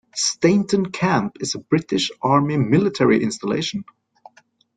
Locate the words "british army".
1.59-2.57